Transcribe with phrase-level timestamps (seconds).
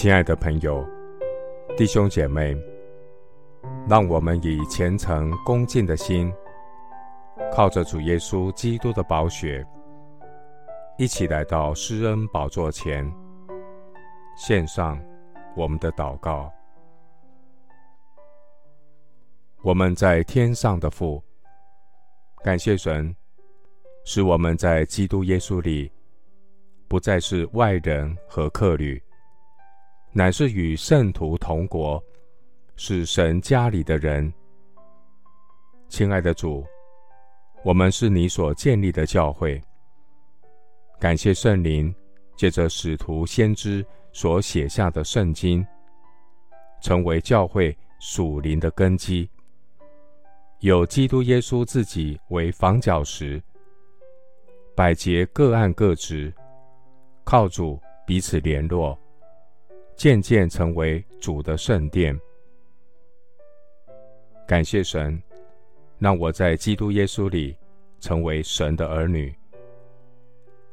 [0.00, 0.88] 亲爱的朋友、
[1.76, 2.56] 弟兄姐妹，
[3.88, 6.32] 让我们以虔诚恭敬的心，
[7.52, 9.66] 靠着主耶稣基督的宝血，
[10.98, 13.12] 一起来到施恩宝座前，
[14.36, 14.96] 献上
[15.56, 16.48] 我们的祷告。
[19.62, 21.20] 我们在天上的父，
[22.44, 23.12] 感谢神，
[24.04, 25.90] 使我们在基督耶稣里，
[26.86, 29.02] 不再是外人和客旅。
[30.12, 32.02] 乃是与圣徒同国，
[32.76, 34.32] 是神家里的人。
[35.88, 36.64] 亲爱的主，
[37.62, 39.60] 我们是你所建立的教会。
[40.98, 41.94] 感谢圣灵
[42.36, 45.64] 借着使徒先知所写下的圣经，
[46.80, 49.28] 成为教会属灵的根基。
[50.60, 53.40] 有基督耶稣自己为房角石，
[54.74, 56.34] 百节各按各职，
[57.24, 58.98] 靠主彼此联络。
[59.98, 62.16] 渐渐成为主的圣殿。
[64.46, 65.20] 感谢神，
[65.98, 67.56] 让我在基督耶稣里
[67.98, 69.34] 成为神的儿女。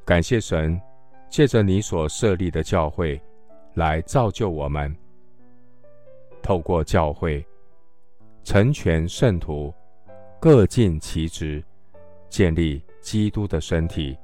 [0.06, 0.80] 感谢神，
[1.28, 3.20] 借着你所设立的教会
[3.74, 4.96] 来造就我们，
[6.44, 7.44] 透过教会
[8.44, 9.74] 成全圣徒，
[10.40, 11.64] 各尽其职，
[12.30, 14.16] 建立基督的身体。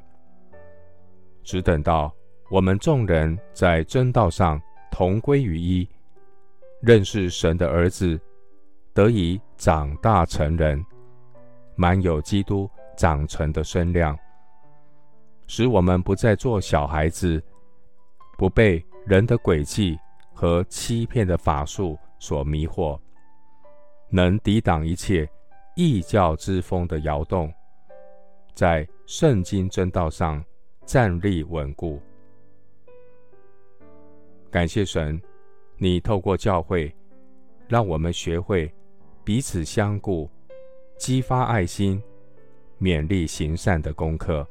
[1.44, 2.14] 只等到
[2.52, 4.62] 我们众人在真道上。
[4.92, 5.88] 同归于一，
[6.82, 8.20] 认识神的儿子，
[8.94, 10.86] 得以长大成人，
[11.76, 14.18] 满有基督长成的身量，
[15.48, 17.42] 使我们不再做小孩子，
[18.38, 19.98] 不被人的诡计
[20.34, 23.00] 和欺骗的法术所迷惑，
[24.10, 25.28] 能抵挡一切
[25.76, 27.52] 异教之风的摇动，
[28.54, 30.44] 在圣经真道上
[30.86, 32.02] 站立稳固。
[34.52, 35.20] 感谢神，
[35.78, 36.94] 你透过教会，
[37.70, 38.70] 让我们学会
[39.24, 40.30] 彼此相顾，
[40.98, 42.04] 激发爱心，
[42.78, 44.46] 勉励行善的功课，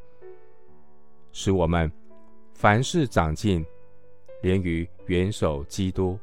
[1.33, 1.93] 使我们
[2.55, 3.63] 凡事长进，
[4.41, 6.19] 连于元首基督。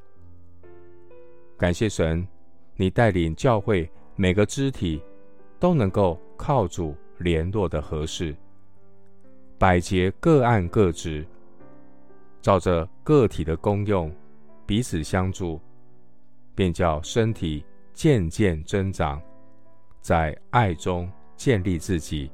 [1.55, 2.27] 感谢神，
[2.75, 4.99] 你带领教会每个肢体
[5.59, 8.35] 都能够靠主联络的合适，
[9.59, 11.23] 百节各按各职。
[12.47, 14.09] 照着个体的功用，
[14.65, 15.59] 彼此相助，
[16.55, 19.21] 便叫身体渐渐增长，
[19.99, 22.31] 在爱中建立自己。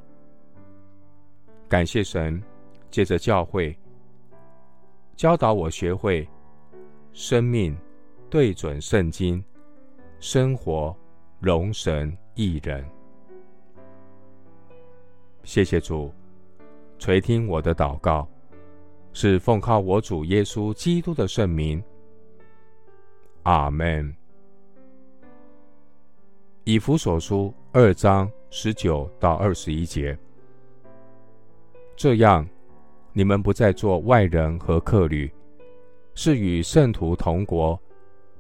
[1.68, 2.40] 感谢神，
[2.91, 3.75] 借着教会
[5.16, 6.30] 教导我学会
[7.12, 7.75] 生命
[8.30, 9.44] 对准圣经，
[10.19, 10.95] 生活
[11.40, 12.85] 荣神益人。
[15.44, 16.13] 谢谢主，
[17.00, 18.28] 垂听我的祷告。
[19.13, 21.81] 是奉靠我主耶稣基督的圣名，
[23.44, 24.13] 阿门。
[26.63, 30.18] 以弗所书二章十九到二十一节，
[31.96, 32.47] 这样
[33.12, 35.31] 你们不再做外人和客旅，
[36.16, 37.80] 是与圣徒同国，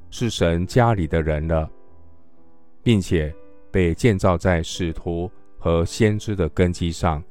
[0.09, 1.69] 是神家里的人了，
[2.81, 3.33] 并且
[3.69, 5.29] 被建造在使徒
[5.59, 7.23] 和先知的根基上。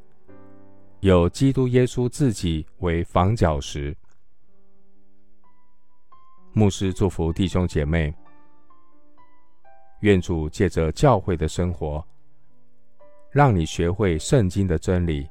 [1.02, 3.92] 有基督耶稣自己为房角石。
[6.52, 8.14] 牧师祝福弟兄姐妹，
[10.02, 12.06] 愿主借着教会的生活，
[13.32, 15.28] 让你学会圣经的真理，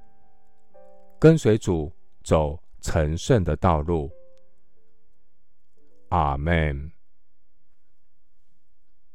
[1.17, 1.89] 跟随主
[2.21, 4.11] 走成圣的道路。
[6.09, 6.91] 阿门。